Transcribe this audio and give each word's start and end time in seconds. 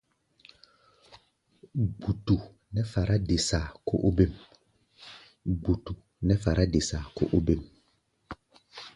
Gbutu 1.99 2.35
nɛ́ 6.25 6.35
fará-de-saa 6.43 7.09
kó 7.15 7.23
óbêm. 7.37 7.61